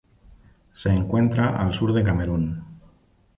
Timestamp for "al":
1.55-1.75